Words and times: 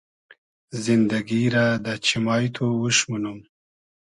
زیندئگی 0.83 1.41
رۂ 1.53 1.65
دۂ 1.83 1.93
چیمای 2.05 2.45
تو 2.55 2.65
اوش 2.79 2.97
مونوم 3.09 3.39